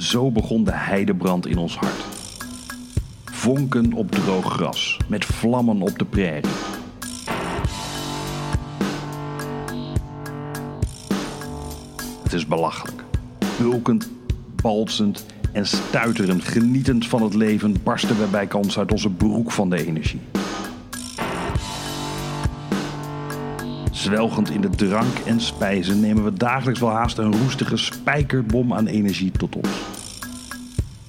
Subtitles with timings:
[0.00, 2.04] Zo begon de heidebrand in ons hart.
[3.24, 6.50] Vonken op droog gras, met vlammen op de prairie.
[12.22, 13.04] Het is belachelijk.
[13.58, 14.10] Bulkend,
[14.62, 19.70] balsend en stuiterend, genietend van het leven, barsten we bij kans uit onze broek van
[19.70, 20.20] de energie.
[23.90, 28.86] Zwelgend in de drank en spijzen nemen we dagelijks wel haast een roestige spijkerbom aan
[28.86, 29.89] energie tot ons.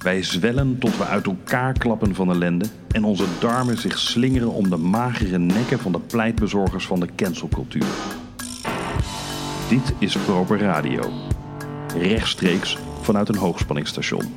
[0.02, 4.70] Wij zwellen tot we uit elkaar klappen van ellende en onze darmen zich slingeren om
[4.70, 7.86] de magere nekken van de pleitbezorgers van de cancelcultuur.
[9.68, 11.10] Dit is Proper Radio.
[11.96, 14.34] Rechtstreeks vanuit een hoogspanningsstation.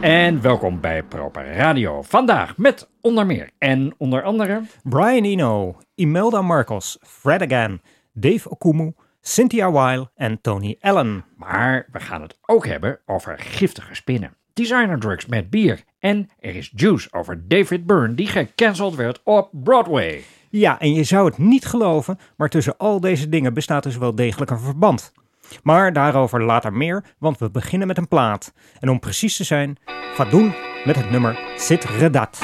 [0.00, 2.02] En welkom bij Proper Radio.
[2.02, 7.80] Vandaag met onder meer en onder andere Brian Eno, Imelda Marcos, Fred Again,
[8.12, 8.92] Dave Okumu,
[9.24, 11.24] Cynthia Weil en Tony Allen.
[11.36, 16.56] Maar we gaan het ook hebben over giftige spinnen, designer drugs met bier en er
[16.56, 20.22] is juice over David Byrne die gecanceld werd op Broadway.
[20.50, 24.14] Ja, en je zou het niet geloven, maar tussen al deze dingen bestaat dus wel
[24.14, 25.12] degelijk een verband.
[25.62, 28.52] Maar daarover later meer, want we beginnen met een plaat.
[28.80, 29.76] En om precies te zijn,
[30.14, 30.50] Fadoul
[30.84, 32.38] met het nummer Sit Redat.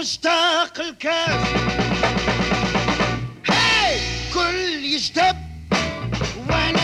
[0.00, 1.46] مشتاق الكاس
[3.48, 3.98] هاي
[4.34, 5.36] كل يجدب
[6.50, 6.79] وانا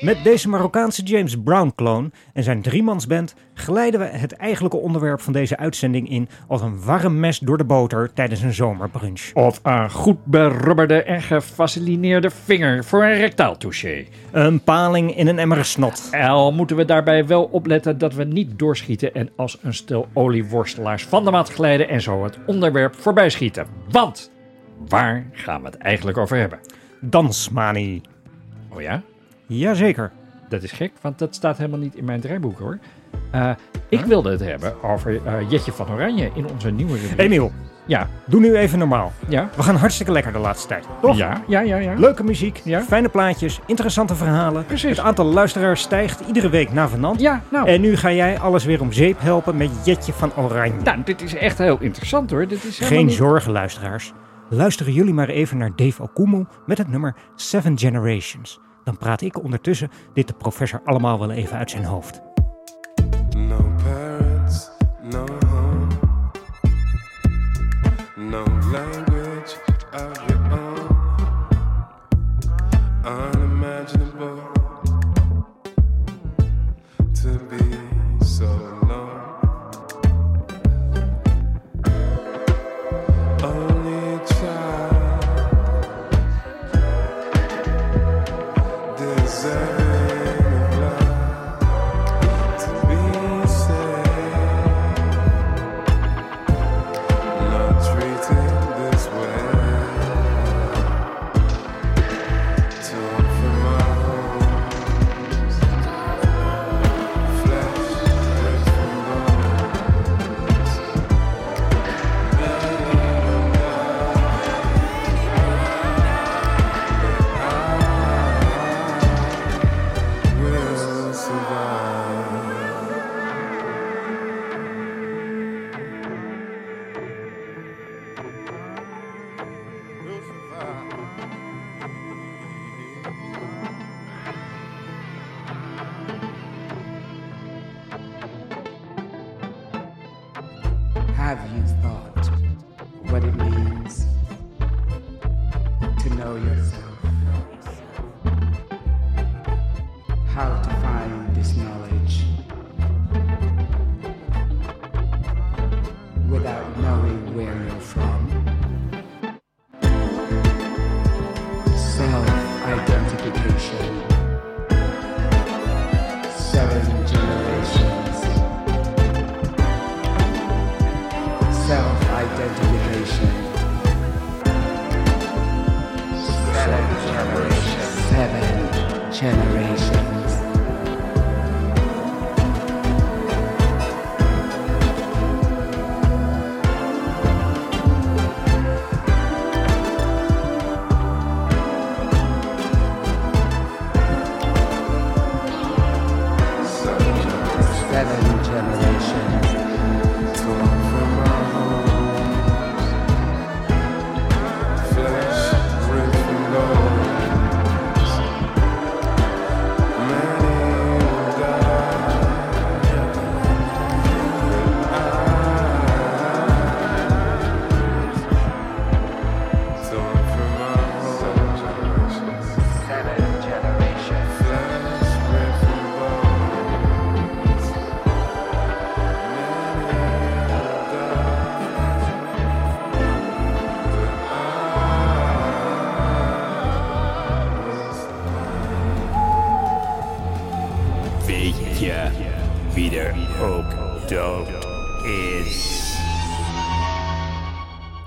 [0.00, 5.56] Met deze Marokkaanse James Brown-kloon en zijn driemansband glijden we het eigenlijke onderwerp van deze
[5.56, 9.30] uitzending in als een warm mes door de boter tijdens een zomerbrunch.
[9.34, 14.04] Of een goed berubberde en gefacilineerde vinger voor een rectaal touché.
[14.30, 16.10] Een paling in een emmer snot.
[16.12, 21.04] Al moeten we daarbij wel opletten dat we niet doorschieten en als een stel olieworstelaars
[21.04, 23.66] van de maat glijden en zo het onderwerp voorbij schieten.
[23.90, 24.30] Want
[24.88, 26.58] waar gaan we het eigenlijk over hebben?
[27.00, 28.02] Dansmanie.
[28.72, 29.02] Oh ja?
[29.58, 30.10] Jazeker.
[30.48, 32.78] Dat is gek, want dat staat helemaal niet in mijn draaiboek hoor.
[33.30, 33.50] Eh,
[33.88, 37.18] ik wilde het hebben over eh, Jetje van Oranje in onze nieuwe rubriek.
[37.20, 37.52] Emiel,
[37.86, 39.12] Ja, doe nu even normaal.
[39.28, 41.16] ja, We gaan hartstikke lekker de laatste tijd, toch?
[41.16, 41.94] ja, ja, ja, ja.
[41.94, 42.80] Leuke muziek, Ja.
[42.82, 44.64] fijne plaatjes, interessante verhalen.
[44.66, 44.96] Precies.
[44.96, 47.20] Het aantal luisteraars stijgt iedere week na vanand.
[47.20, 50.80] Ja, nou, En nu ga jij alles weer om zeep helpen met Jetje van Oranje.
[50.84, 52.46] nou, dit is echt heel interessant hoor.
[52.48, 54.12] Dit is Geen niet- zorgen, luisteraars.
[54.48, 58.60] Luisteren jullie maar even naar Dave Okumu met het nummer Seven Generations.
[58.90, 62.29] Dan praat ik ondertussen dit de professor allemaal wel even uit zijn hoofd.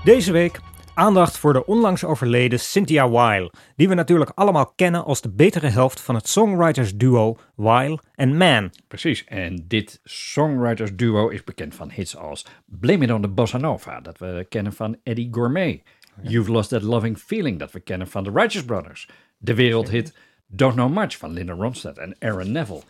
[0.04, 0.60] Deze week
[0.94, 5.66] aandacht voor de onlangs overleden Cynthia Weil, die we natuurlijk allemaal kennen als de betere
[5.66, 8.70] helft van het songwriters duo Weil en Man.
[8.88, 13.58] Precies, en dit songwriters duo is bekend van hits als Blame It on the Bossa
[13.58, 15.82] Nova, dat we kennen van Eddie Gourmet.
[16.22, 19.08] You've Lost That Loving Feeling, dat we kennen van The Righteous Brothers.
[19.38, 20.16] De wereldhit
[20.46, 22.82] Don't Know Much van Linda Ronstadt en Aaron Neville.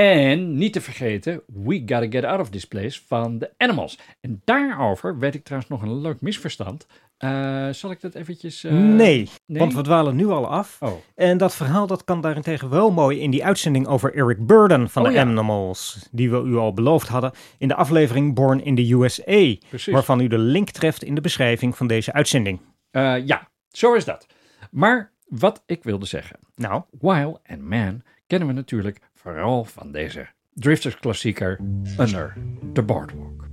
[0.00, 3.98] En niet te vergeten We Gotta Get Out of This Place van The Animals.
[4.20, 6.86] En daarover weet ik trouwens nog een leuk misverstand.
[7.16, 8.64] Eh, zal ik dat eventjes...
[8.64, 9.58] eh, nee, nee?
[9.58, 10.76] want we dwalen nu al af.
[10.80, 14.90] Oh, En dat verhaal dat kan daarentegen wel mooi in die uitzending over Eric Burden
[14.90, 15.20] van Oh de ja.
[15.20, 19.92] Animals, die we u al beloofd hadden in de aflevering Born in the USA, precies.
[19.92, 22.60] waarvan u de link treft in de beschrijving van deze uitzending.
[22.90, 24.26] Eh, ja, zo is dat.
[24.70, 26.38] Maar wat ik wilde zeggen.
[26.54, 31.60] Nou, While and Man kennen we natuurlijk vooral van deze Drifters klassieker
[31.98, 32.36] Under
[32.72, 33.48] the Boardwalk.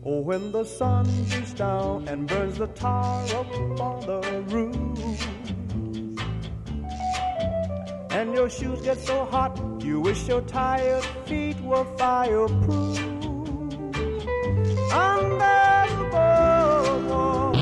[0.00, 5.26] Oh, when the sun beats down and burns the tar up on the roof,
[8.10, 12.98] and your shoes get so hot, you wish your tired feet were fireproof.
[14.92, 17.54] Under the boardwalk.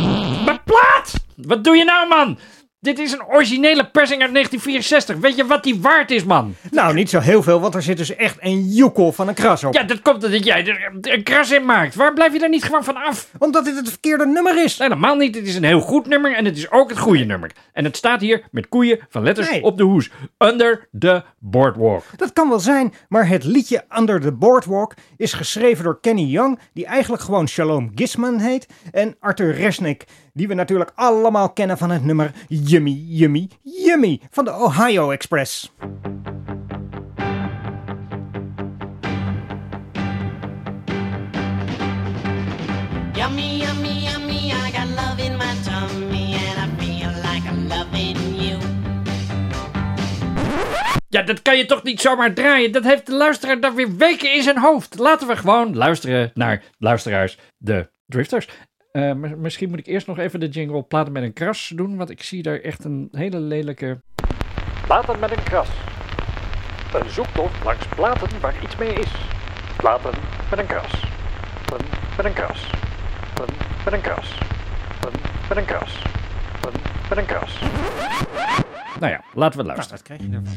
[0.45, 1.15] Maar plaats!
[1.37, 2.39] Wat doe je nou, man?
[2.83, 5.17] Dit is een originele persing uit 1964.
[5.17, 6.55] Weet je wat die waard is, man?
[6.71, 9.65] nou niet zo heel veel, want er zit dus echt een joekel van een kras
[9.65, 9.75] op.
[9.75, 11.95] Ja, dat komt omdat jij er een kras in maakt.
[11.95, 13.31] Waar blijf je daar niet gewoon van af?
[13.39, 14.79] Omdat dit het verkeerde nummer is.
[14.79, 15.35] Helemaal niet.
[15.35, 17.51] Het is een heel goed nummer en het is ook het goede nummer.
[17.73, 19.63] En het staat hier met koeien van letters Nee.
[19.63, 20.11] op de hoes.
[20.39, 22.03] Under the Boardwalk.
[22.17, 26.59] Dat kan wel zijn, maar het liedje Under the Boardwalk is geschreven door Kenny Young,
[26.75, 30.05] die eigenlijk gewoon Shalom Gisman heet, en Arthur Resnick,
[30.41, 35.73] die we natuurlijk allemaal kennen van het nummer Yummy Yummy Yummy van de Ohio Express.
[43.13, 48.19] Yummy, yummy, yummy, I got love in my tummy and I feel like I'm loving
[48.43, 48.59] you.
[51.09, 52.73] Ja, dat kan je toch niet zomaar draaien?
[52.73, 54.99] Dat heeft de luisteraar dan weer weken in zijn hoofd.
[54.99, 58.49] Laten we gewoon luisteren naar luisteraars, de drifters.
[58.93, 61.97] Eh, m- misschien moet ik eerst nog even de jingle platen met een kras doen,
[61.97, 64.01] want ik zie daar echt een hele lelijke...
[64.87, 65.69] Platen met een kras.
[66.95, 69.09] Een zoektocht langs platen waar iets mee is.
[69.77, 70.11] Platen
[70.51, 71.05] met een kras.
[71.67, 72.71] Platen met een kras.
[73.35, 73.55] Platen
[73.85, 74.39] met een kras.
[75.01, 76.03] Platen met een kras.
[76.61, 77.59] Platen met een kras.
[79.01, 79.91] Nou ja, laten we Nou, luisteren.
[79.91, 80.55] wat krijg je daarvan?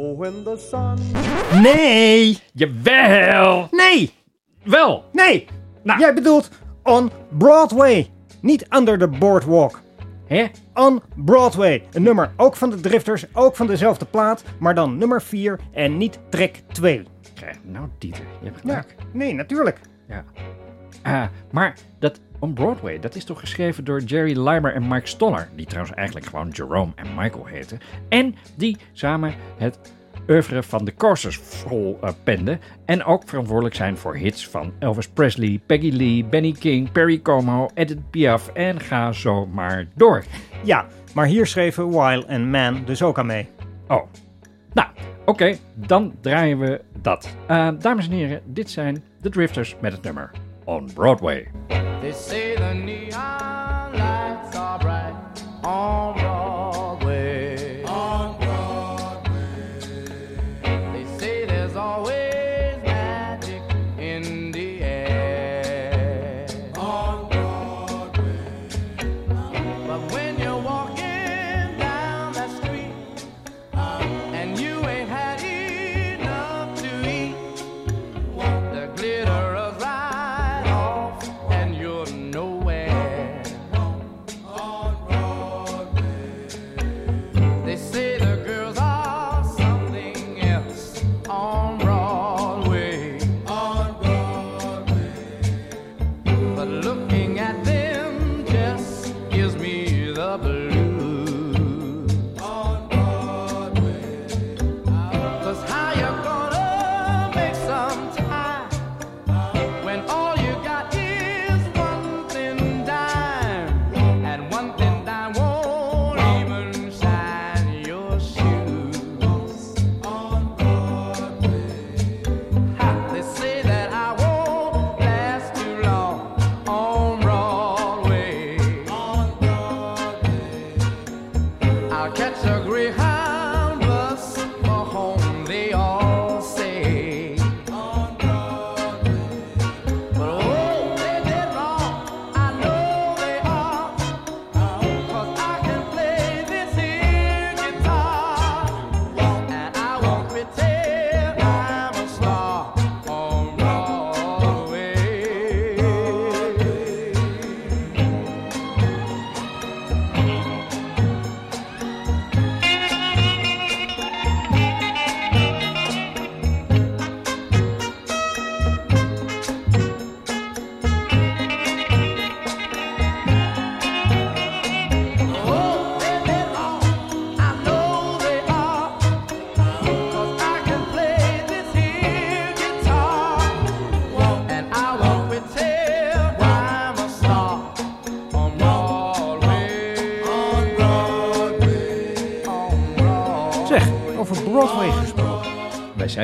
[0.00, 0.98] Oh, when the sun
[1.62, 3.68] Nee, Jawel!
[3.70, 4.12] nee,
[4.64, 5.04] Wel!
[5.12, 5.46] nee.
[5.82, 6.00] Nou.
[6.00, 6.50] Jij bedoelt
[6.82, 9.80] on Broadway, niet Under the Boardwalk.
[10.26, 10.46] Hè?
[10.74, 11.82] On Broadway.
[11.92, 15.96] Een nummer ook van de Drifters, ook van dezelfde plaat, maar dan nummer 4 en
[15.96, 17.02] niet track 2.
[17.34, 18.94] Krijg nou, Dieter, je hebt Ja, gelijk.
[19.12, 19.80] nee, natuurlijk.
[20.08, 20.24] Ja.
[21.08, 25.48] Ah, maar dat On Broadway, dat is toch geschreven door Jerry Limer en Mike Stoller,
[25.54, 27.78] die trouwens eigenlijk gewoon Jerome en Michael heten.
[28.08, 29.78] En die samen het
[30.28, 35.08] oeuvre van de Coasters vol eh, penden en ook verantwoordelijk zijn voor hits van Elvis
[35.08, 40.24] Presley, Peggy Lee, Benny King, Perry Como, Edith Piaf en ga zo maar door.
[40.64, 43.48] Ja, maar hier schreven Weil en Man dus ook aan mee.
[43.88, 44.02] Oh,
[44.72, 44.88] nou,
[45.24, 47.36] oké, dan draaien we dat.
[47.46, 50.30] Eh, dames en heren, dit zijn de Drifters met het nummer
[50.68, 51.48] On Broadway.
[51.70, 56.27] They say the neon lights are bright on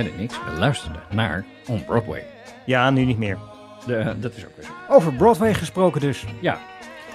[0.01, 2.25] zeiden niks, we luisterden naar On Broadway.
[2.67, 3.39] Ja, nu niet meer.
[3.87, 4.73] De, dat is ook weer zo.
[4.95, 6.25] Over Broadway gesproken dus.
[6.41, 6.59] Ja,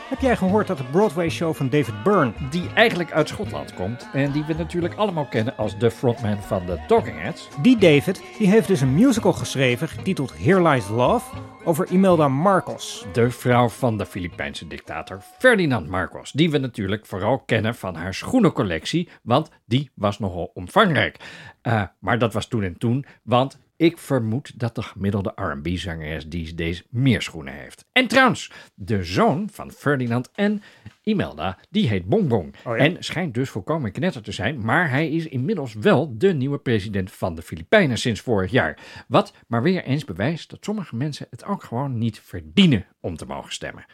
[0.10, 2.34] Heb jij gehoord dat de Broadway-show van David Byrne...
[2.50, 6.66] die eigenlijk uit Schotland komt en die we natuurlijk allemaal kennen als de frontman van
[6.66, 7.48] de Talking Heads.
[7.62, 13.06] Die David, die heeft dus een musical geschreven getiteld Here Lies Love over Imelda Marcos.
[13.14, 18.14] De vrouw van de Filipijnse dictator Ferdinand Marcos, die we natuurlijk vooral kennen van haar
[18.14, 21.18] schoenencollectie, want die was nogal omvangrijk.
[21.62, 26.54] Eh, maar dat was toen en toen, want ik vermoed dat de gemiddelde R&B-zangeres die
[26.56, 27.86] deze meer schoenen heeft.
[27.92, 30.62] En trouwens, de zoon van Ferdinand en
[31.04, 32.56] Imelda, die heet Bongbong.
[32.66, 32.84] Oh ja?
[32.84, 37.12] En schijnt dus volkomen knetter te zijn, maar hij is inmiddels wel de nieuwe president
[37.12, 38.78] van de Filipijnen sinds vorig jaar.
[39.08, 43.26] Wat maar weer eens bewijst dat sommige mensen het ook gewoon niet verdienen om te
[43.26, 43.86] mogen stemmen.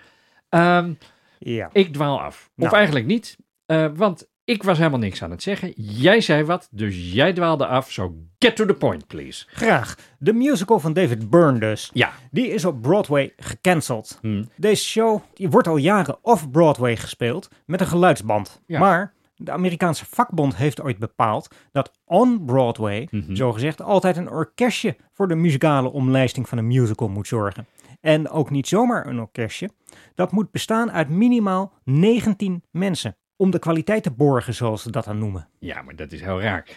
[0.50, 0.94] Ehm,
[1.40, 1.70] Ja.
[1.74, 2.50] ik dwaal af.
[2.58, 2.76] Of Nou.
[2.76, 5.74] eigenlijk niet, eh, want ik was helemaal niks aan het zeggen.
[5.76, 7.92] Jij zei wat, dus jij dwaalde af.
[7.92, 9.46] So get to the point, please.
[9.50, 9.96] Graag.
[10.20, 11.90] De musical van David Byrne dus.
[11.94, 12.12] Ja.
[12.32, 14.18] Die is op Broadway gecanceld.
[14.22, 14.50] Hmm.
[14.58, 18.62] Deze show die wordt al jaren off-Broadway gespeeld met een geluidsband.
[18.66, 18.80] Ja.
[18.80, 23.36] Maar de Amerikaanse vakbond heeft ooit bepaald dat on Broadway, Mhm.
[23.36, 27.66] zogezegd, altijd een orkestje voor de muzikale omlijsting van een musical moet zorgen.
[28.02, 29.70] En ook niet zomaar een orkestje.
[30.16, 33.16] Dat moet bestaan uit minimaal 19 mensen.
[33.38, 35.48] Om de kwaliteit te borgen, zoals ze dat dan noemen.
[35.60, 36.68] Ja, maar dat is heel raar.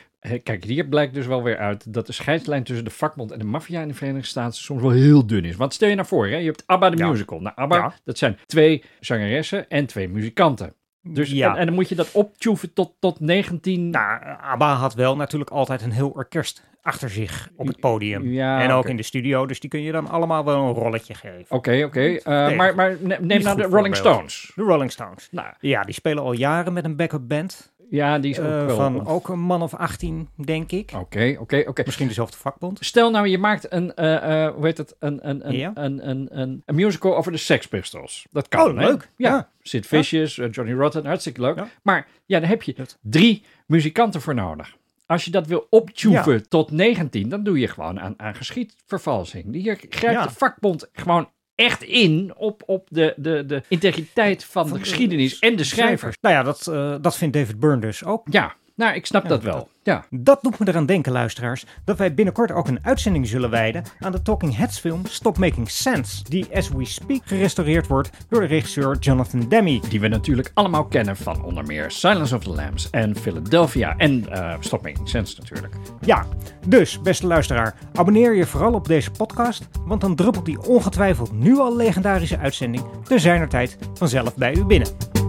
[0.43, 3.45] Kijk, hier blijkt dus wel weer uit dat de scheidslijn tussen de vakbond en de
[3.45, 5.57] maffia in de Verenigde Staten soms wel heel dun is.
[5.57, 7.09] Want stel je nou voor, hè, je hebt ABBA de Ja.
[7.11, 7.41] musical.
[7.41, 7.95] Nou, ABBA, Ja.
[8.05, 10.73] dat zijn twee zangeressen en twee muzikanten.
[11.03, 11.51] Dus, Ja.
[11.53, 13.91] en, en dan moet je dat optuven tot, tot 19...
[13.91, 18.27] Nou, ABBA had wel natuurlijk altijd een heel orkest achter zich op het podium.
[18.27, 21.15] Ja, en ook in de studio, dus die kun je dan allemaal wel een rolletje
[21.15, 21.45] geven.
[21.57, 22.01] Oké, oké.
[22.01, 23.97] eh, maar, maar ne- neem nou de Rolling.
[23.97, 24.53] Stones.
[24.55, 25.29] De Rolling Stones.
[25.31, 27.73] Nou, Ja, die spelen al jaren met een backup band.
[27.91, 28.77] Ja, die is ook eh, wel...
[28.77, 30.93] van ook een man of 18, denk ik.
[30.97, 31.83] Oké, oké, oké.
[31.85, 32.79] Misschien dezelfde vakbond.
[32.81, 36.39] Stel nou, je maakt een, eh, eh, hoe heet het, een, een, een, een, een,
[36.41, 38.27] een, een musical over de Sex Pistols.
[38.31, 38.87] Dat kan, Oh, hè?
[38.87, 39.09] leuk.
[39.17, 39.31] Ja.
[39.31, 39.49] Ja.
[39.63, 41.57] Sid Vicious, Johnny Rotten, hartstikke leuk.
[41.57, 41.69] Ja.
[41.83, 44.77] Maar ja, dan heb je drie muzikanten voor nodig.
[45.07, 46.41] Als je dat wil optuven Ja.
[46.49, 49.55] tot 19, dan doe je gewoon aan, aan geschiedvervalsing.
[49.55, 51.29] Hier grijpt de vakbond gewoon
[51.59, 56.17] echt in op, op de, de, de integriteit van, de geschiedenis en de schrijvers.
[56.21, 58.27] Nou ja, dat, eh, dat vindt David Byrne dus ook.
[58.31, 59.69] Ja, nou, ik snap Ja, dat wel.
[59.83, 60.05] Ja.
[60.11, 64.13] Dat doet me eraan denken, luisteraars, dat wij binnenkort ook een uitzending zullen wijden aan
[64.13, 68.47] de Talking Heads film Stop Making Sense, die as we speak gerestaureerd wordt door de
[68.47, 69.81] regisseur Jonathan Demme.
[69.89, 73.95] Die we natuurlijk allemaal kennen van onder meer Silence of the Lambs en Philadelphia.
[73.97, 75.75] En eh Stop Making Sense natuurlijk.
[76.01, 76.27] Ja,
[76.67, 81.59] dus beste luisteraar, abonneer je vooral op deze podcast, want dan druppelt die ongetwijfeld nu
[81.59, 85.28] al legendarische uitzending te zijner tijd vanzelf bij u binnen.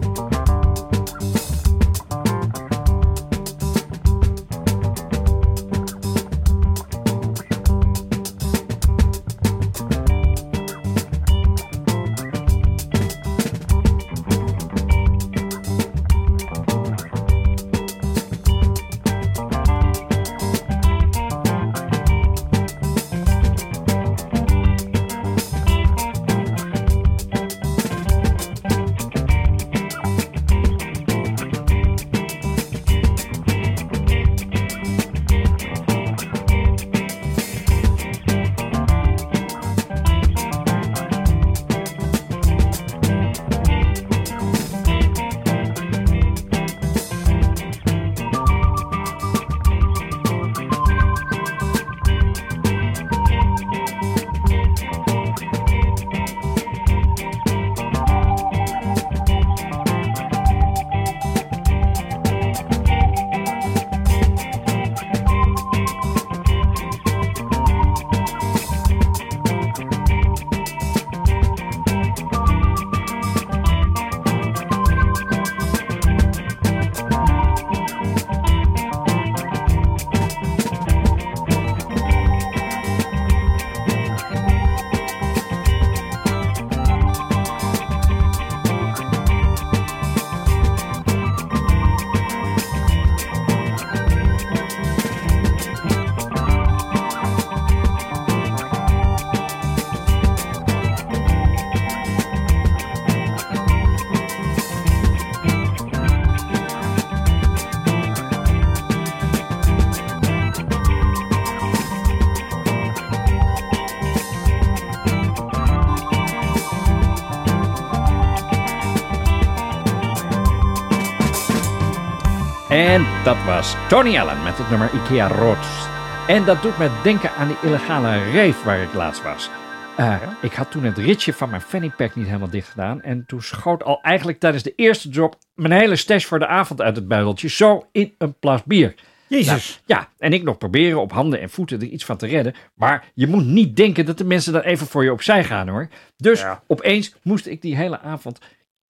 [122.70, 125.88] En dat was Tony Allen met het nummer Ikea Rots.
[126.28, 129.50] En dat doet me denken aan die illegale rave waar ik laatst was.
[129.98, 133.02] Eh, Ik had toen het ritje van mijn fanny pack niet helemaal dicht gedaan.
[133.02, 136.82] En toen schoot al eigenlijk tijdens de eerste drop mijn hele stash voor de avond
[136.82, 137.50] uit het buideltje.
[137.50, 138.94] Zo in een plas bier.
[139.28, 139.82] Jezus.
[139.86, 142.54] Nou, ja, en ik nog proberen op handen en voeten er iets van te redden.
[142.74, 145.88] Maar je moet niet denken dat de mensen dan even voor je opzij gaan hoor.
[146.18, 146.62] Dus Ja.
[146.68, 148.40] opeens moest ik die hele avond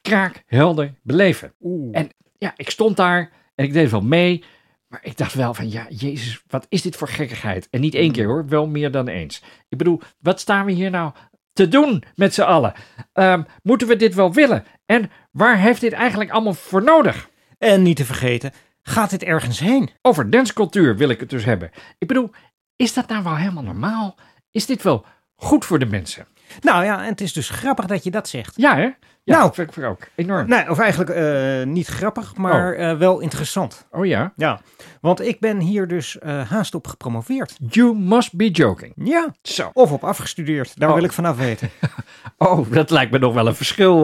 [0.02, 1.54] kraakhelder beleven.
[1.92, 4.44] En ja, ik stond daar en ik deed wel mee.
[4.88, 7.68] Maar ik dacht wel van, ja, jezus, wat is dit voor gekkigheid?
[7.70, 9.44] En niet één keer hoor, wel meer dan eens.
[9.70, 11.12] Ik bedoel, wat staan we hier nou
[11.54, 12.74] te doen met z'n allen?
[13.14, 14.66] Ehm, moeten we dit wel willen?
[14.86, 17.30] En waar heeft dit eigenlijk allemaal voor nodig?
[17.58, 19.90] En niet te vergeten, gaat dit ergens heen?
[20.02, 21.72] Over dancecultuur wil ik het dus hebben.
[21.98, 22.30] Ik bedoel,
[22.76, 24.16] is dat nou wel helemaal normaal?
[24.52, 26.28] Is dit wel goed voor de mensen?
[26.62, 28.54] Nou ja, en het is dus grappig dat je dat zegt.
[28.56, 28.90] Ja, hè?
[29.24, 29.54] Ja, Nou.
[29.54, 30.00] vind ik ook.
[30.16, 30.48] Enorm.
[30.50, 33.88] Nee, of eigenlijk eh, niet grappig, maar eh, wel interessant.
[33.92, 34.34] Oh ja?
[34.36, 34.60] Ja,
[35.02, 37.56] want ik ben hier dus eh, haast op gepromoveerd.
[37.70, 38.94] You must be joking.
[38.96, 39.70] Ja, Zo.
[39.74, 40.80] of op afgestudeerd.
[40.80, 40.96] Daar Oh.
[40.96, 41.70] wil ik vanaf weten.
[42.42, 43.96] Oh, dat lijkt me nog wel een verschil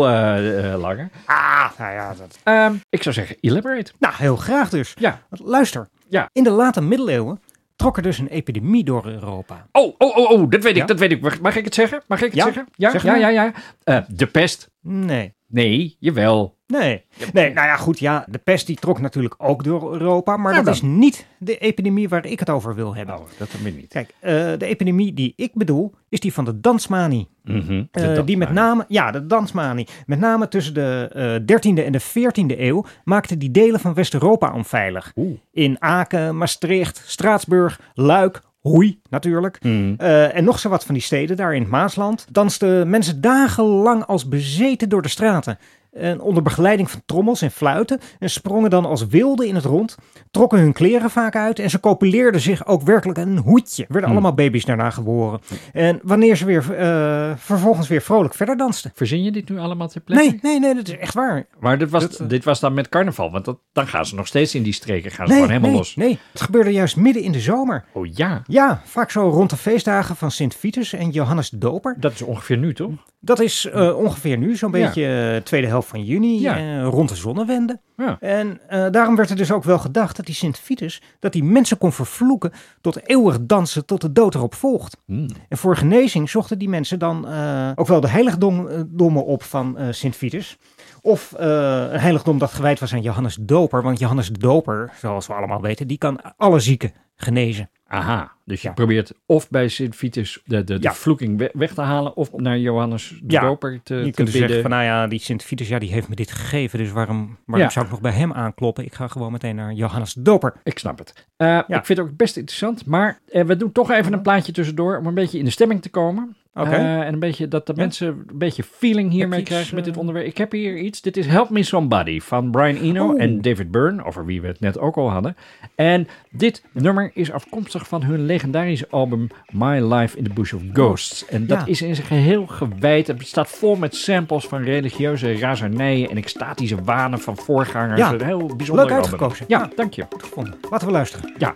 [0.77, 1.09] langer.
[1.25, 2.37] Ah, nou ja, dat...
[2.43, 3.91] Ehm, ik zou zeggen, elaborate.
[3.99, 4.93] Nou, heel graag dus.
[4.99, 5.19] Ja.
[5.29, 6.29] Want luister, Ja.
[6.31, 7.39] in de late middeleeuwen
[7.75, 9.67] trok er dus een epidemie door Europa.
[9.71, 10.85] Oh, oh, oh, oh, dat weet ik, Ja?
[10.85, 11.21] dat weet ik.
[11.21, 12.01] Mag- Mag ik het zeggen?
[12.07, 12.67] Mag ik het Ja, zeggen?
[12.75, 13.51] Ja, zeg ja, ja, ja.
[13.83, 14.71] Eh, de pest.
[14.81, 15.33] Nee.
[15.47, 16.54] Nee, jawel.
[16.67, 17.03] Nee.
[17.33, 20.55] nee, nou ja, goed, ja, de pest die trok natuurlijk ook door Europa, maar Ja,
[20.57, 20.73] dat dan.
[20.73, 23.15] is niet de epidemie waar ik het over wil hebben.
[23.15, 23.87] Oh, dat dan weer niet.
[23.87, 27.27] Kijk, eh, de epidemie die ik bedoel, is die van de dansmanie.
[27.43, 29.87] Mhm, de Eh, die met name, ja, de dansmanie.
[30.05, 34.53] Met name tussen de eh 13e en de 14e eeuw maakte die delen van West-Europa
[34.53, 35.13] onveilig.
[35.51, 39.63] In Aken, Maastricht, Straatsburg, Luik, Hoei natuurlijk.
[39.63, 39.93] Mhm.
[39.99, 42.27] En nog zo wat van die steden daar in het Maasland.
[42.31, 45.57] Dansten mensen dagenlang als bezeten door de straten.
[45.95, 47.99] En onder begeleiding van trommels en fluiten.
[48.19, 49.95] En sprongen dan als wilden in het rond.
[50.31, 51.59] Trokken hun kleren vaak uit.
[51.59, 53.81] En ze copuleerden zich ook werkelijk een hoedje.
[53.83, 54.11] Er werden Hmm.
[54.19, 55.39] allemaal baby's daarna geboren.
[55.73, 58.91] En wanneer ze weer eh, vervolgens weer vrolijk verder dansten.
[58.95, 60.23] Verzin je dit nu allemaal ter plekke?
[60.23, 61.45] Nee, nee, nee, dat is echt waar.
[61.59, 64.15] Maar dit was, Dat, eh, dit was dan met carnaval, want dat, dan gaan ze
[64.15, 65.11] nog steeds in die streken.
[65.11, 65.95] Gaan ze Nee, gewoon helemaal nee, los.
[65.95, 67.85] nee, het gebeurde juist midden in de zomer.
[67.93, 71.95] Oh ja, Ja, vaak zo rond de feestdagen van Sint Vitus en Johannes de Doper.
[71.99, 72.91] dat is ongeveer nu toch?
[73.19, 74.85] Dat is eh, ongeveer nu, zo'n Ja.
[74.85, 76.57] beetje tweede helft van juni, Ja.
[76.57, 77.79] eh, rond de zonnewende.
[77.97, 78.17] Ja.
[78.19, 81.43] En eh, daarom werd er dus ook wel gedacht dat die Sint Vitus, dat die
[81.43, 84.97] mensen kon vervloeken tot eeuwig dansen tot de dood erop volgt.
[85.05, 85.27] Hmm.
[85.49, 90.15] En voor genezing zochten die mensen dan eh, ook wel de heiligdommen op van Sint
[90.15, 90.57] Vitus.
[91.01, 93.83] Of een heiligdom dat gewijd was aan Johannes Doper.
[93.83, 97.69] Want Johannes de Doper, zoals we allemaal weten, die kan alle zieken genezen.
[97.87, 98.73] Aha, dus je Ja.
[98.73, 100.93] probeert of bij Sint Vitus de, de, de Ja.
[100.93, 104.31] vloeking we- weg te halen, of naar Johannes de Ja, Doper te, Je kunt dus
[104.35, 106.79] zeggen van, nou ja, die Sint Vitus, ja, die heeft me dit gegeven.
[106.79, 108.85] Dus waarom, waarom zou ik nog bij hem aankloppen?
[108.85, 110.53] Ik ga gewoon meteen naar Johannes de Doper.
[110.63, 111.27] Ik snap het.
[111.37, 114.51] Eh, Ik vind het ook best interessant, maar eh, we doen toch even een plaatje
[114.51, 116.35] tussendoor om een beetje in de stemming te komen.
[116.55, 119.99] Eh, en een beetje dat de mensen een beetje feeling hiermee krijgen met dit eh,
[119.99, 120.25] onderwerp.
[120.27, 121.01] Ik heb hier iets.
[121.01, 123.21] Dit is Help Me Somebody van Brian Eno Oh.
[123.21, 125.35] en David Byrne, over wie we het net ook al hadden.
[125.75, 130.61] En dit nummer is afkomstig van hun legendarische album My Life in the Bush of
[130.73, 131.25] Ghosts.
[131.25, 131.65] En dat Ja.
[131.65, 133.07] is in zijn geheel gewijd.
[133.07, 137.99] Het staat vol met samples van religieuze razernijen en extatische wanen van voorgangers.
[137.99, 138.13] Ja.
[138.13, 139.11] Een heel bijzonder Leuk album.
[139.11, 139.45] uitgekozen.
[139.47, 140.05] Ja, dank je.
[140.09, 140.53] Goed gevonden.
[140.69, 141.33] Laten we luisteren.
[141.37, 141.55] Ja.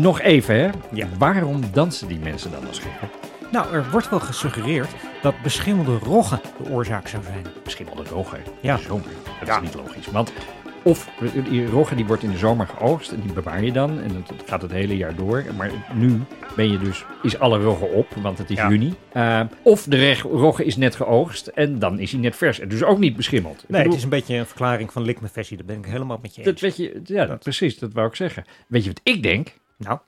[0.00, 0.68] Nog even, hè.
[0.92, 1.06] Ja.
[1.18, 3.08] Waarom dansen die mensen dan als gekken?
[3.52, 4.88] Nou, er wordt wel gesuggereerd
[5.22, 7.46] dat beschimmelde roggen de oorzaak zou zijn.
[7.64, 8.72] Beschimmelde roggen Ja.
[8.74, 9.04] in de zomer.
[9.38, 9.56] Dat Ja.
[9.56, 10.06] is niet logisch.
[10.06, 10.32] Want
[10.82, 11.08] of
[11.48, 14.00] die roggen die wordt in de zomer geoogst en die bewaar je dan.
[14.00, 15.44] En het gaat het hele jaar door.
[15.56, 16.20] Maar nu
[16.56, 18.68] ben je dus, is alle roggen op, want het is Ja.
[18.68, 18.94] juni.
[19.14, 22.60] Uh, of de roggen is net geoogst en dan is hij net vers.
[22.60, 23.56] En dus ook niet beschimmeld.
[23.56, 25.56] Nee, bedoel, het is een beetje een verklaring van likmefessie.
[25.56, 26.60] Daar ben ik helemaal met je dat eens.
[26.60, 28.44] weet je, ja, Dat- precies, dat wou ik zeggen.
[28.68, 29.48] Weet je wat ik denk?
[29.78, 29.98] Nou,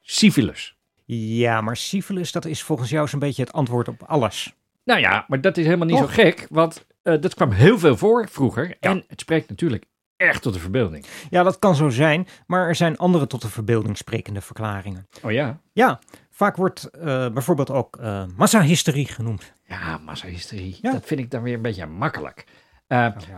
[0.00, 0.76] Syphilis.
[1.04, 4.54] ja, maar syphilis, dat is volgens jou zo'n beetje het antwoord op alles.
[4.84, 6.14] Nou ja, maar dat is helemaal niet Toch?
[6.14, 8.76] zo gek, want eh, dat kwam heel veel voor vroeger.
[8.80, 9.84] En het spreekt natuurlijk
[10.16, 11.06] echt tot de verbeelding.
[11.30, 15.06] Ja, dat kan zo zijn, maar er zijn andere tot de verbeelding sprekende verklaringen.
[15.22, 15.60] Oh ja?
[15.72, 15.98] Ja,
[16.30, 19.52] vaak wordt eh, bijvoorbeeld ook eh massahysterie genoemd.
[19.64, 20.78] Ja, massahysterie.
[20.82, 20.92] Ja.
[20.92, 22.44] Dat vind ik dan weer een beetje makkelijk.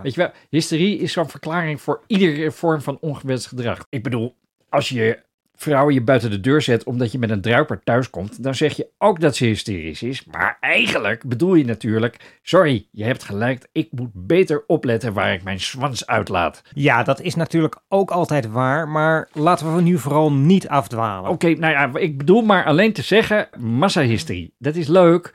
[0.02, 3.86] Weet je wel, hysterie is zo'n verklaring voor iedere vorm van ongewenst gedrag.
[3.88, 4.36] Ik bedoel,
[4.68, 5.22] als je
[5.54, 8.88] vrouw je buiten de deur zet omdat je met een druiper thuiskomt, dan zeg je
[8.98, 10.24] ook dat ze hysterisch is.
[10.24, 15.42] Maar eigenlijk bedoel je natuurlijk, sorry, je hebt gelijk, ik moet beter opletten waar ik
[15.42, 16.62] mijn zwans uitlaat.
[16.74, 21.30] Ja, dat is natuurlijk ook altijd waar, maar laten we nu vooral niet afdwalen.
[21.30, 24.54] Oké, nou ja, ik bedoel maar alleen te zeggen, massahysterie.
[24.58, 25.34] Dat is leuk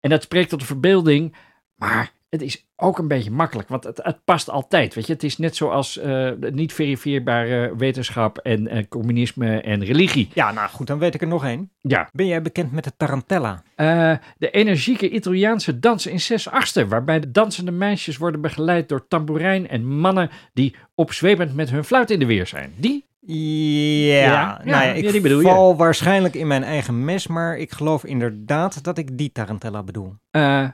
[0.00, 1.36] en dat spreekt tot de verbeelding,
[1.74, 4.94] maar het is ook een beetje makkelijk, want het, het past altijd.
[4.94, 10.28] Weet je, het is net zoals eh, niet verifieerbare wetenschap en eh, communisme en religie.
[10.34, 11.70] Ja, nou goed, dan weet ik er nog één.
[11.80, 13.62] Ja, Ben jij bekend met de tarantella?
[13.74, 19.06] eh, de energieke Italiaanse dans in zes achtste, waarbij de dansende meisjes worden begeleid door
[19.08, 22.72] tamboerijn en mannen die opzwepend met hun fluit in de weer zijn.
[22.76, 23.06] Die?
[23.20, 25.46] Ja, Ja, nou ja, ik die bedoel je.
[25.46, 30.14] val waarschijnlijk in mijn eigen mes, maar ik geloof inderdaad dat ik die tarantella bedoel.
[30.30, 30.68] Eh,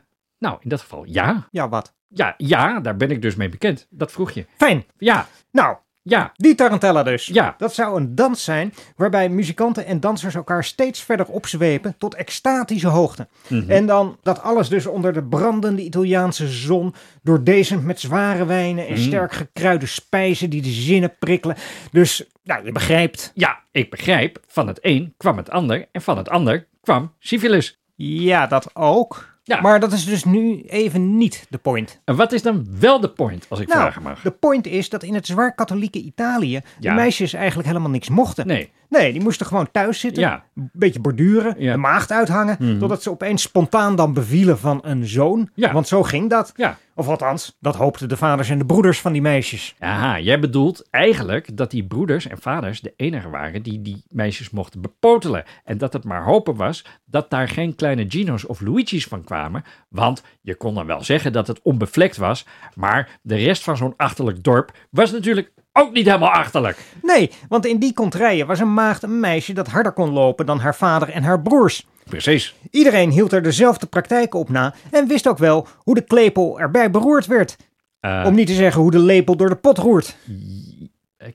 [0.45, 1.49] nou, in dat geval ja.
[1.51, 1.95] Ja, wat?
[2.09, 3.87] Ja, ja, daar ben ik dus mee bekend.
[3.91, 4.47] Dat vroeg je.
[4.57, 4.85] Fijn.
[4.99, 7.27] Ja, Nou, ja, die tarantella dus.
[7.27, 7.55] ja.
[7.59, 12.89] Dat zou een dans zijn waarbij muzikanten en dansers elkaar steeds verder opzwepen tot extatische
[12.89, 13.29] hoogte.
[13.49, 13.71] Mhm.
[13.71, 18.93] En dan dat alles dus onder de brandende Italiaanse zon, doordezend met zware wijnen en
[18.93, 19.03] Mhm.
[19.03, 21.57] sterk gekruide spijzen die de zinnen prikkelen.
[21.91, 23.31] Dus, nou, je begrijpt.
[23.35, 24.41] Ja, ik begrijp.
[24.47, 27.79] Van het een kwam het ander en van het ander kwam syphilis.
[27.97, 29.33] Ja, dat ook.
[29.47, 29.61] Ja.
[29.61, 32.01] Maar dat is dus nu even niet de point.
[32.05, 34.23] En wat is dan wel de point, als ik Nou, vragen mag?
[34.23, 36.95] de point is dat in het zwaar katholieke Italië de Ja.
[36.95, 38.47] meisjes eigenlijk helemaal niks mochten.
[38.47, 40.45] Nee, Nee, die moesten gewoon thuis zitten, Ja.
[40.55, 41.73] een beetje borduren, Ja.
[41.73, 42.79] de maagd uithangen, Mhm.
[42.79, 45.51] totdat ze opeens spontaan dan bevielen van een zoon.
[45.55, 45.73] Ja.
[45.73, 46.53] Want zo ging dat.
[46.57, 46.79] ja.
[46.97, 49.75] Of althans, dat hoopten de vaders en de broeders van die meisjes.
[49.79, 54.51] Aha, jij bedoelt eigenlijk dat die broeders en vaders de enige waren die die meisjes
[54.51, 55.45] mochten bepotelen.
[55.65, 59.65] En dat het maar hopen was dat daar geen kleine Gino's of Luigi's van kwamen.
[59.89, 62.47] Want je kon dan wel zeggen dat het onbevlekt was.
[62.75, 66.79] Maar de rest van zo'n achterlijk dorp was natuurlijk ook niet helemaal achterlijk.
[67.03, 70.59] Nee, want in die kontrijen was een maagd een meisje dat harder kon lopen dan
[70.61, 71.87] haar vader en haar broers.
[72.09, 72.55] Precies.
[72.71, 76.91] Iedereen hield er dezelfde praktijken op na en wist ook wel hoe de klepel erbij
[76.91, 77.57] beroerd werd.
[78.01, 80.17] Eh, Om niet te zeggen hoe de lepel door de pot roert.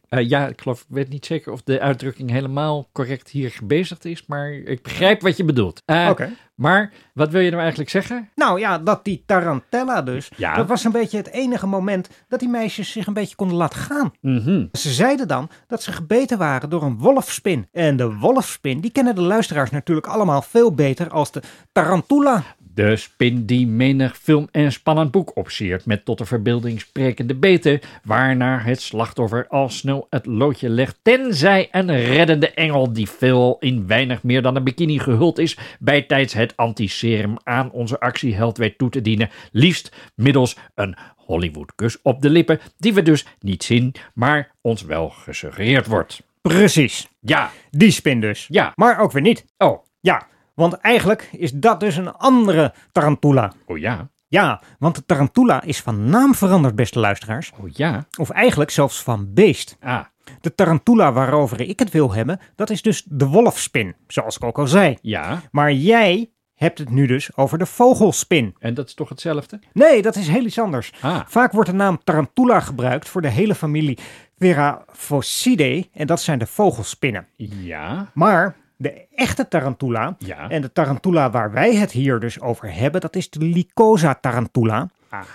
[0.10, 4.06] Eh, ja, ik geloof, ik weet niet zeker of de uitdrukking helemaal correct hier gebezigd
[4.06, 5.82] is, maar ik begrijp wat je bedoelt.
[5.86, 6.30] Eh, Oké.
[6.56, 8.30] Maar wat wil je nou eigenlijk zeggen?
[8.36, 10.56] Nou ja, dat die tarantella dus, Ja.
[10.56, 13.80] dat was een beetje het enige moment dat die meisjes zich een beetje konden laten
[13.80, 14.12] gaan.
[14.22, 14.66] Mhm.
[14.72, 17.68] Ze zeiden dan dat ze gebeten waren door een wolfspin.
[17.72, 22.44] En de wolfspin, die kennen de luisteraars natuurlijk allemaal veel beter als de tarantula.
[22.80, 27.80] De spin die menig film en spannend boek opseert met tot de verbeelding sprekende beten,
[28.04, 33.88] waarna het slachtoffer al snel het loodje legt, tenzij een reddende engel die veel in
[33.88, 38.90] weinig meer dan een bikini gehuld is, bijtijds het antiserum aan onze actieheld weet toe
[38.90, 44.52] te dienen, liefst middels een Hollywood-kus op de lippen, die we dus niet zien, maar
[44.62, 46.22] ons wel gesuggereerd wordt.
[46.42, 48.46] Precies, Ja, die spin dus.
[48.50, 49.46] ja, Maar ook weer niet.
[49.58, 50.28] oh, Ja,
[50.60, 53.52] want eigenlijk is dat dus een andere tarantula.
[53.66, 57.52] oh ja, Ja, want de tarantula is van naam veranderd, beste luisteraars.
[57.62, 59.78] oh ja, Of eigenlijk zelfs van beest.
[59.82, 60.00] ah,
[60.42, 64.58] De tarantula waarover ik het wil hebben, dat is dus de wolfspin, zoals ik ook
[64.58, 64.98] al zei.
[65.02, 68.56] ja, Maar jij hebt het nu dus over de vogelspin.
[68.60, 69.60] en dat is toch hetzelfde?
[69.74, 70.92] Nee, dat is heel iets anders.
[71.02, 73.98] Ah, Vaak wordt de naam tarantula gebruikt voor de hele familie
[74.38, 77.28] Veraphosidae en dat zijn de vogelspinnen.
[77.36, 80.18] ja, Maar de echte tarantula.
[80.50, 84.90] En de tarantula waar wij het hier dus over hebben, dat is de Lycosa tarantula.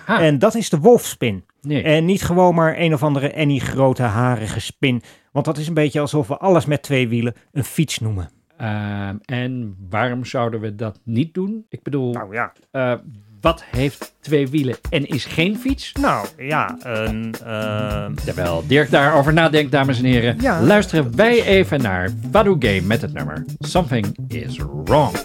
[0.07, 1.45] En dat is de wolfspin.
[1.61, 1.83] Nee.
[1.83, 5.01] En niet gewoon maar een of andere enige grote harige spin.
[5.31, 8.29] Want dat is een beetje alsof we alles met twee wielen een fiets noemen.
[8.57, 11.65] Ehm, en waarom zouden we dat niet doen?
[11.69, 12.53] Ik bedoel, nou ja.
[12.71, 12.93] Eh,
[13.45, 15.91] wat heeft twee wielen en is geen fiets?
[15.99, 17.35] Nou ja, een.
[17.45, 23.01] Ehm, Terwijl Dirk daarover nadenkt, dames en heren, luisteren wij even naar Badu Game met
[23.01, 25.17] het nummer Something is Wrong.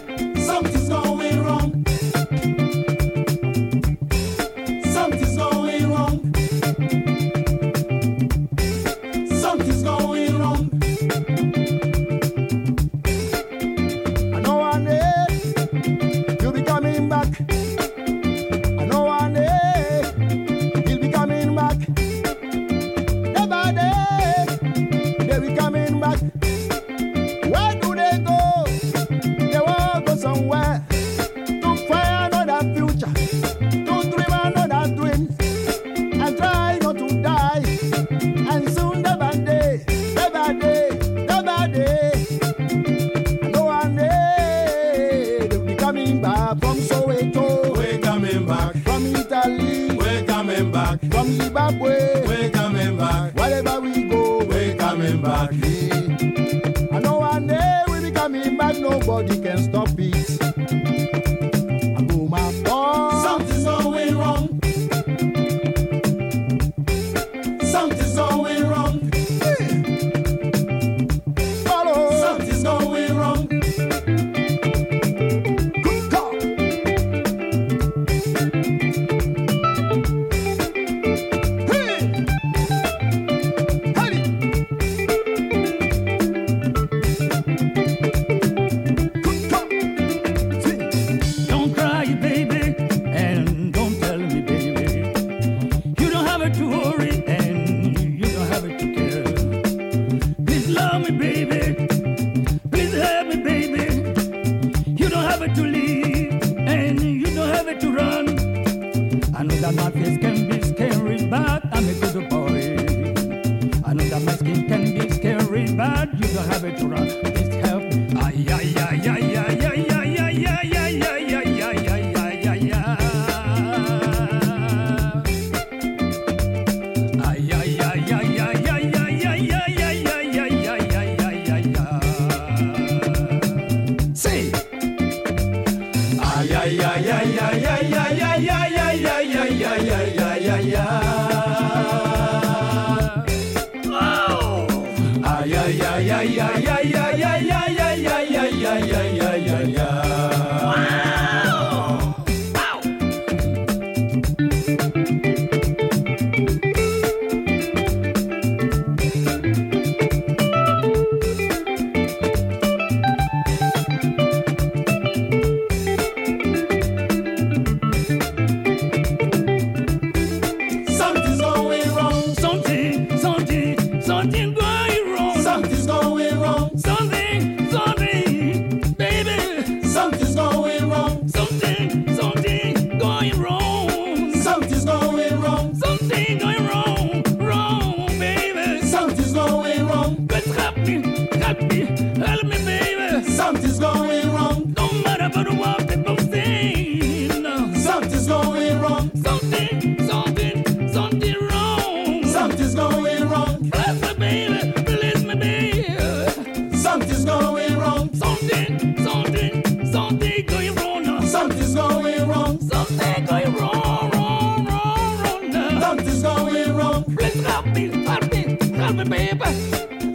[51.71, 52.00] Zimbabwe.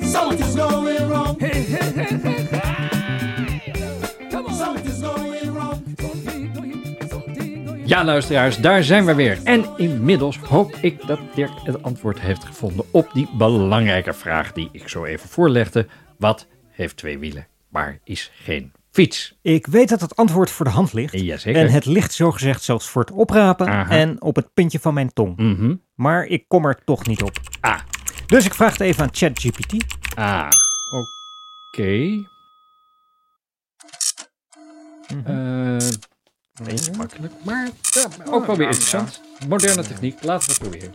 [0.01, 1.39] something's going wrong.
[1.39, 2.37] Hey, hey, hey,
[7.87, 9.39] Ja, luisteraars, daar zijn we weer.
[9.45, 14.69] En inmiddels hoop ik dat Dirk het antwoord heeft gevonden op die belangrijke vraag die
[14.73, 15.87] ik zo even voorlegde.
[16.19, 19.39] Wat heeft twee wielen, maar is geen fiets?
[19.43, 21.45] Ik weet dat het antwoord voor de hand ligt.
[21.45, 25.37] En het ligt zogezegd zelfs voor het oprapen en op het puntje van mijn tong.
[25.37, 25.75] Mhm.
[25.95, 27.41] Maar ik kom er toch niet op.
[27.61, 27.79] Ah,
[28.27, 29.85] dus ik vraag het even aan ChatGPT.
[30.15, 30.51] Ah,
[30.91, 32.25] oké.
[35.15, 35.27] Mhm.
[35.27, 35.89] Eh,
[36.61, 36.97] okay.
[36.97, 39.21] Makkelijk, maar ja, ook wel weer interessant.
[39.49, 40.95] Moderne techniek, laten we het proberen.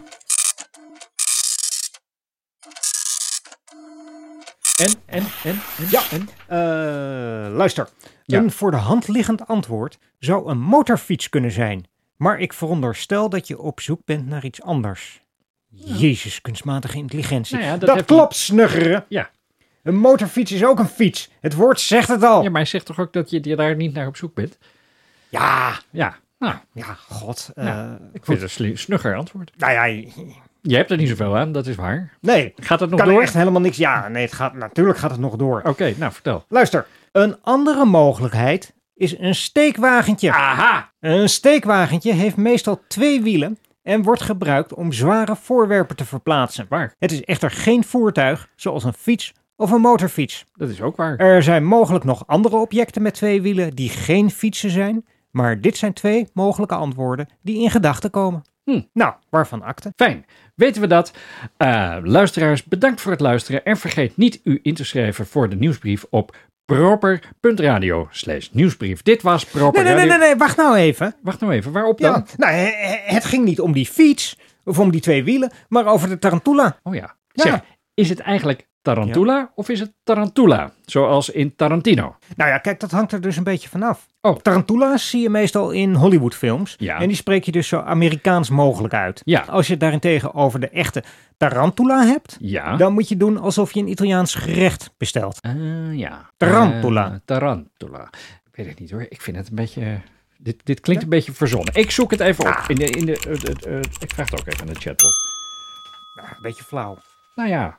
[4.78, 6.02] En, en, en, en, ja.
[6.12, 6.30] en.
[6.48, 7.90] Eh, luister,
[8.26, 11.86] een voor de hand liggend antwoord zou een motorfiets kunnen zijn.
[12.18, 15.21] Maar ik veronderstel dat je op zoek bent naar iets anders.
[15.74, 17.58] Jezus, kunstmatige intelligentie.
[17.58, 19.06] Nou dat, klopt, snuggeren.
[19.08, 19.30] Ja.
[19.84, 21.30] Een motorfiets is ook een fiets.
[21.40, 22.44] Het woord zegt het al.
[22.44, 24.58] Ja, maar hij zegt toch ook dat je daar niet naar op zoek bent?
[25.30, 25.80] Ja.
[25.90, 26.56] Ja, nou.
[26.74, 27.52] Ja, god.
[27.56, 29.52] Nou, eh, ik vind het een snugger antwoord.
[29.58, 29.86] Nou ja,
[30.62, 32.18] je, hebt er niet zoveel aan, dat is waar.
[32.22, 32.54] Nee.
[32.56, 33.14] Gaat het nog door?
[33.14, 33.78] Kan echt helemaal niks.
[33.78, 35.62] Ja, nee, het gaat, natuurlijk gaat het nog door.
[35.64, 36.46] Oké, nou vertel.
[36.48, 40.32] Luister, een andere mogelijkheid is een steekwagentje.
[40.32, 40.92] Aha.
[41.00, 46.66] Een steekwagentje heeft meestal twee wielen en wordt gebruikt om zware voorwerpen te verplaatsen.
[46.70, 46.96] Waar?
[47.00, 50.46] Het is echter geen voertuig zoals een fiets of een motorfiets.
[50.54, 51.18] Dat is ook waar.
[51.18, 55.78] Er zijn mogelijk nog andere objecten met twee wielen die geen fietsen zijn, maar dit
[55.78, 58.42] zijn twee mogelijke antwoorden die in gedachten komen.
[58.64, 58.82] Hm.
[58.94, 59.94] Nou, waarvan akte?
[59.96, 60.26] Fijn,
[60.56, 61.14] weten we dat.
[61.58, 63.66] Eh, luisteraars, bedankt voor het luisteren.
[63.66, 66.36] En vergeet niet u in te schrijven voor de nieuwsbrief op
[66.76, 69.02] proper.radio slash nieuwsbrief.
[69.02, 71.16] Dit was Proper Nee, nee, nee, nee, wacht nou even.
[71.22, 72.26] Wacht nou even, waarop dan?
[72.38, 75.86] Nou, he- he- het ging niet om die fiets of om die twee wielen, maar
[75.86, 76.78] over de tarantula.
[76.84, 77.16] Oh ja.
[77.34, 77.44] Ja.
[77.44, 77.62] Zeg,
[77.94, 80.72] is het eigenlijk Tarantula of is het Tarantula?
[80.86, 82.16] Zoals in Tarantino.
[82.36, 84.08] Nou ja, kijk, dat hangt er dus een beetje vanaf.
[84.22, 84.38] Oh.
[84.38, 86.76] Tarantula's zie je meestal in Hollywoodfilms.
[86.78, 87.00] Ja.
[87.00, 89.22] En die spreek je dus zo Amerikaans mogelijk uit.
[89.26, 89.42] Ja.
[89.42, 91.04] Als je het daarentegen over de echte
[91.38, 92.76] tarantula hebt, Ja.
[92.78, 95.40] dan moet je doen alsof je een Italiaans gerecht bestelt.
[95.42, 96.30] Eh, ja.
[96.38, 97.12] Tarantula.
[97.12, 98.10] Eh, tarantula.
[98.52, 99.06] Ik weet het niet hoor.
[99.10, 100.02] Ik vind het een beetje...
[100.38, 101.74] Dit, dit klinkt een beetje verzonnen.
[101.74, 102.64] Ik zoek het even op.
[102.68, 103.34] In de, in de, eh,
[103.72, 105.14] eh, eh, ik vraag het ook even aan de chatbot.
[106.16, 106.98] Nou, een beetje flauw.
[107.36, 107.78] Nou ja,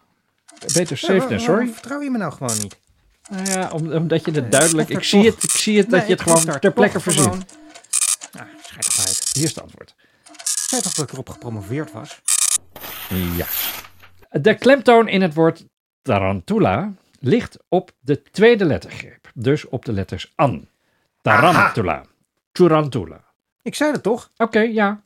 [0.74, 1.68] beter safe than sorry.
[1.68, 2.76] Vertrouw je me nou gewoon niet?
[3.30, 4.88] Nou ja, om- omdat je het duidelijk...
[4.88, 7.00] of er Ik zie het, ik zie het dat Nee, je het gewoon ter plekke
[7.00, 7.24] verzint.
[7.24, 7.44] gewoon-
[8.32, 9.30] Nou, schijt toch uit.
[9.32, 9.94] Hier is het antwoord.
[10.30, 12.20] Ik zei toch dat ik erop gepromoveerd was?
[13.36, 13.46] Ja.
[14.30, 15.64] De klemtoon in het woord
[16.02, 19.30] tarantula ligt op de tweede lettergreep.
[19.34, 20.68] Dus op de letters an.
[21.22, 22.04] Tarantula.
[22.52, 23.24] Tarantula.
[23.62, 24.30] Ik zei het toch?
[24.36, 25.00] Oké, ja.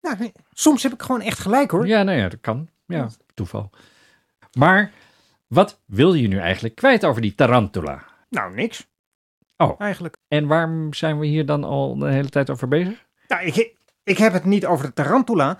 [0.00, 1.86] Nou, nee, soms heb ik gewoon echt gelijk hoor.
[1.86, 2.68] Ja, nou ja, dat kan.
[2.86, 3.70] Ja, toeval.
[4.58, 4.90] Maar
[5.46, 8.02] wat wil je nu eigenlijk kwijt over die tarantula?
[8.28, 8.86] Nou, niks.
[9.56, 9.80] Oh.
[9.80, 10.16] Eigenlijk.
[10.28, 13.06] En waarom zijn we hier dan al de hele tijd over bezig?
[13.28, 15.58] Nou, ik, ik heb het niet over de tarantula,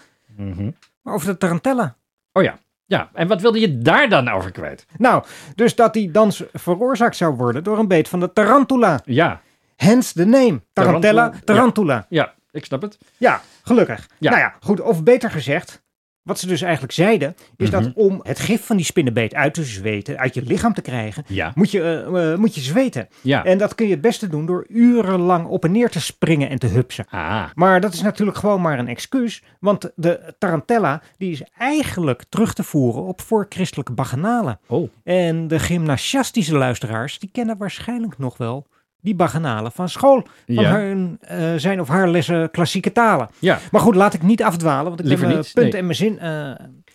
[1.03, 1.97] maar over de tarantella.
[2.33, 2.59] Oh ja.
[2.89, 4.87] Ja, en wat wilde je daar dan over kwijt?
[4.99, 5.25] Nou,
[5.55, 9.01] dus dat die dans veroorzaakt zou worden door een beet van de tarantula.
[9.05, 9.41] Ja,
[9.77, 10.63] Hence de name.
[10.73, 12.07] Tarantella, Tarantula, tarantula.
[12.09, 12.99] ja, ik snap het.
[13.17, 14.09] Ja, gelukkig.
[14.19, 14.31] Ja.
[14.31, 14.81] Nou ja, goed.
[14.81, 15.83] Of beter gezegd,
[16.27, 17.83] wat ze dus eigenlijk zeiden, is Mhm.
[17.83, 21.25] dat om het gif van die spinnenbeet uit te zweten, uit je lichaam te krijgen,
[21.27, 21.53] Ja.
[21.55, 23.09] moet je, eh, eh, moet je zweten.
[23.23, 23.45] Ja.
[23.45, 26.59] En dat kun je het beste doen door urenlang op en neer te springen en
[26.59, 27.07] te hupsen.
[27.11, 32.25] Ah, Maar dat is natuurlijk gewoon maar een excuus, want de tarantella die is eigenlijk
[32.29, 34.59] terug te voeren op voorchristelijke bacchanalen.
[34.67, 34.89] oh.
[35.05, 38.67] En de gymnasiastische luisteraars, die kennen waarschijnlijk nog wel
[39.07, 40.23] die bacchanalen van school.
[40.47, 40.73] Van Ja.
[40.77, 43.29] hun, eh, zijn of haar lessen klassieke talen.
[43.39, 43.59] Ja.
[43.71, 45.77] Maar goed, laat ik niet afdwalen, want ik Liever mijn niet, punt nee.
[45.81, 46.29] en mijn zin eh,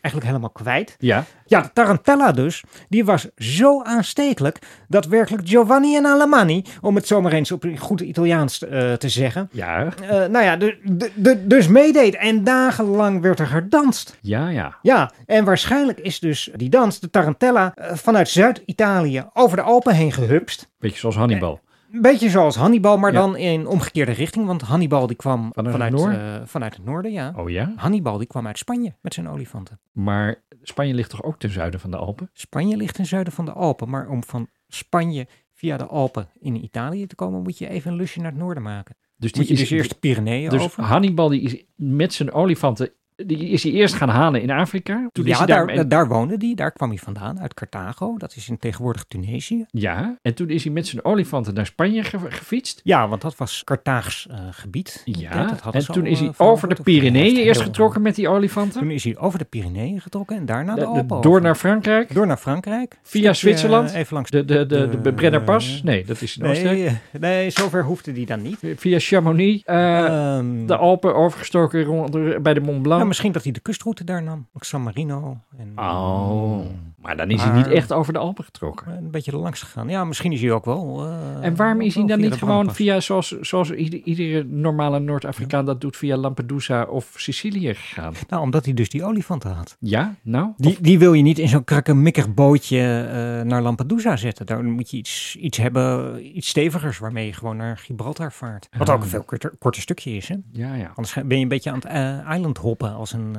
[0.01, 0.95] eigenlijk helemaal kwijt.
[0.99, 1.23] Ja.
[1.45, 4.57] Ja, de tarantella dus, die was zo aanstekelijk
[4.87, 9.49] dat werkelijk Giovanni en Alemanni, om het zomaar eens op goed Italiaans eh, te zeggen,
[9.51, 9.85] Ja.
[10.01, 12.15] eh, nou ja, de, de, de- dus meedeed.
[12.15, 14.17] En dagenlang werd er gedanst.
[14.21, 14.77] Ja, ja.
[14.81, 19.95] Ja, en waarschijnlijk is dus die dans, de tarantella, eh, vanuit Zuid-Italië over de Alpen
[19.95, 20.69] heen gehupst.
[20.79, 21.59] Beetje zoals Hannibal.
[21.91, 23.19] Een beetje zoals Hannibal, maar Ja.
[23.19, 24.45] dan in omgekeerde richting.
[24.45, 27.33] Want Hannibal die kwam Vanuit vanuit, het eh, vanuit het noorden, ja.
[27.37, 27.73] Oh ja?
[27.75, 29.79] Hannibal die kwam uit Spanje met zijn olifanten.
[29.91, 32.29] Maar Spanje ligt toch ook ten zuiden van de Alpen?
[32.33, 36.63] Spanje ligt ten zuiden van de Alpen, maar om van Spanje via de Alpen in
[36.63, 38.95] Italië te komen, moet je even een lusje naar het noorden maken.
[39.17, 40.83] Dus Moet je dus eerst de Pyreneeën Dus over.
[40.83, 42.91] Hannibal die is met zijn olifanten,
[43.25, 45.09] die is hij eerst gaan halen in Afrika.
[45.11, 48.17] Toen is ja, hij daar, daar, daar, woonde die, daar kwam hij vandaan, uit Carthago.
[48.17, 49.65] Dat is in tegenwoordig Tunesië.
[49.71, 52.79] Ja, en toen is hij met zijn olifanten naar Spanje ge- gefietst.
[52.83, 55.01] Ja, want dat was Carthaags eh, gebied.
[55.05, 57.59] Ja, Ja, dat hadden en toen al, is hij eh, over de hij Pyreneeën eerst
[57.59, 58.79] heel- getrokken met die olifanten.
[58.79, 61.41] Toen is hij over de Pyreneeën getrokken en daarna de, De- door over.
[61.41, 62.97] naar Frankrijk, door naar Frankrijk.
[63.03, 65.81] via Stukje, Zwitserland, eh, even langs de, de, de, de, de- Brennerpas.
[65.83, 66.77] Nee, dat is in Oostenrijk.
[66.77, 68.57] Nee, eh, nee, zover hoefde die dan niet.
[68.75, 72.99] Via Chamonix, eh, Ehm, de Alpen overgestoken rond, bij de Mont Blanc.
[73.11, 74.47] Misschien dat hij de kustroute daar nam.
[74.53, 75.37] Ook San Marino.
[75.57, 76.65] En, Oh,
[77.01, 78.97] maar dan is hij niet echt over de Alpen getrokken.
[78.97, 79.89] Een beetje langs gegaan.
[79.89, 81.05] Ja, misschien is hij ook wel.
[81.05, 85.65] eh, En waarom is hij dan niet gewoon via, zoals, zoals ieder- iedere normale Noord-Afrikaan
[85.65, 88.13] dat doet, via Lampedusa of Sicilië gegaan?
[88.29, 89.75] Nou, omdat hij dus die olifanten had.
[89.79, 90.49] Ja, nou?
[90.57, 94.45] Die, die wil je niet in zo'n krakkemikkig bootje eh, naar Lampedusa zetten.
[94.45, 98.67] Daar moet je iets, iets hebben, iets stevigers waarmee je gewoon naar Gibraltar vaart.
[98.77, 98.95] Wat Ah.
[98.95, 100.27] ook een veel korter, korter stukje is.
[100.27, 100.35] Hè?
[100.51, 100.91] Ja, ja.
[100.95, 103.35] Anders ben je een beetje aan het eh, island hoppen als een,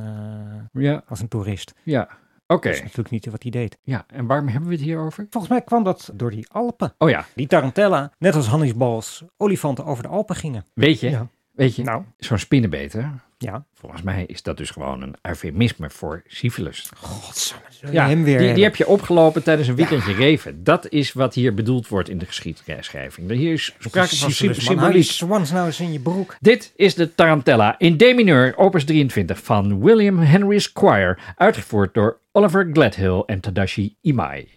[0.72, 1.74] Ja, als een toerist.
[1.82, 2.08] ja.
[2.52, 2.66] Oké.
[2.68, 3.78] Dat is natuurlijk niet wat hij deed.
[3.82, 5.26] Ja, en waarom hebben we het hier over?
[5.30, 6.94] Volgens mij kwam dat door die Alpen.
[6.98, 10.64] Oh ja, Die Tarantella, net als Hannibals olifanten over de Alpen gingen.
[10.74, 11.26] weet je, Ja.
[11.52, 13.02] weet je, Nou, zo'n spinnenbeet, hè?
[13.38, 13.64] Ja.
[13.74, 16.90] Volgens mij is dat dus gewoon een eufemisme voor syfilis.
[16.96, 17.64] Godsamme.
[17.90, 20.64] Ja, hem weer die, heb je opgelopen tijdens een weekendje reven.
[20.64, 23.30] Dat is wat hier bedoeld wordt in de geschiedschrijving.
[23.30, 25.04] Hier is sprake van symboliek.
[25.04, 26.36] swans nou eens in je broek.
[26.40, 32.18] Dit is de Tarantella in D mineur, opus 23 van William Henry Squire, uitgevoerd door
[32.34, 34.48] Oliver Gladhill and Tadashi Imai.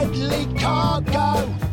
[0.00, 1.69] Deadly cargo.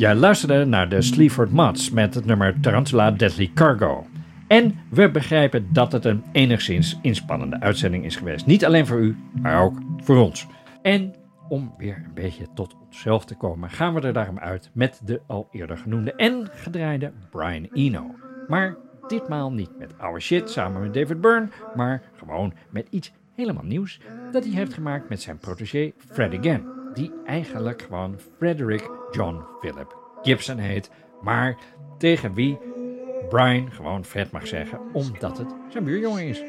[0.00, 4.06] Jij luisterde naar de Sleaford Mods met het nummer Tarantula Deadly Cargo.
[4.46, 8.46] En we begrijpen dat het een enigszins inspannende uitzending is geweest.
[8.46, 10.46] Niet alleen voor u, maar ook voor ons.
[10.82, 11.14] En
[11.48, 15.20] om weer een beetje tot onszelf te komen, gaan we er daarom uit met de
[15.26, 18.14] al eerder genoemde en gedraaide Brian Eno.
[18.48, 18.76] Maar
[19.06, 24.00] ditmaal niet met oude shit samen met David Byrne, maar gewoon met iets helemaal nieuws
[24.32, 26.64] dat hij heeft gemaakt met zijn protégé Fred Again.
[26.94, 30.90] die eigenlijk gewoon Frederick John Philip Gibson heet,
[31.22, 31.56] maar
[31.98, 32.58] tegen wie
[33.28, 36.42] Brian gewoon Fred mag zeggen, omdat het zijn buurjongen is.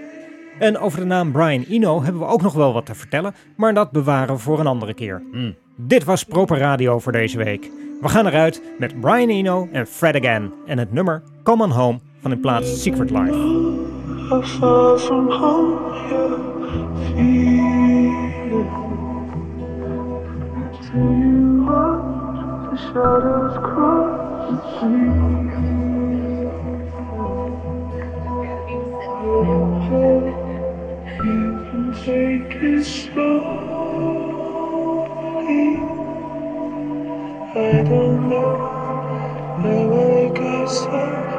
[0.60, 3.74] En over de naam Brian Eno hebben we ook nog wel wat te vertellen, maar
[3.74, 5.24] dat bewaren we voor een andere keer.
[5.32, 5.56] Hmm.
[5.76, 7.70] Dit was Proper Radio voor deze week.
[8.02, 12.00] We gaan eruit met Brian Eno en Fred Again en het nummer Come On Home
[12.22, 13.60] van in plaats Secret Life.
[22.78, 25.02] Shadows cross the sea.
[31.26, 34.22] You can take it slowly.
[37.54, 38.56] I don't know
[39.62, 41.31] how I got so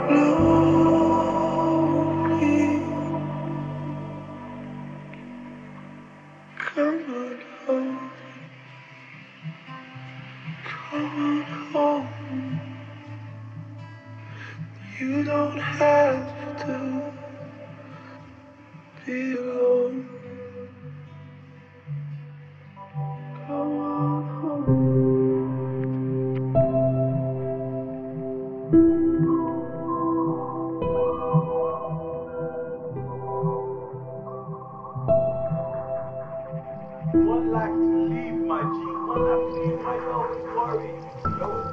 [39.14, 39.24] Don't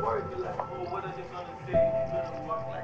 [0.04, 1.72] worry, your last fool, what are you gonna say?
[1.72, 2.79] You're gonna walk like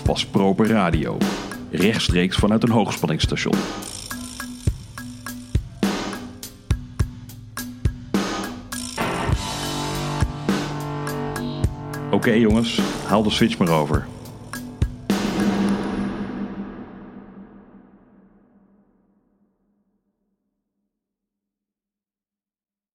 [0.00, 1.18] Was Proper Radio.
[1.70, 3.54] Rechtstreeks vanuit een hoogspanningsstation.
[12.10, 14.06] Oké jongens, haal de switch maar over.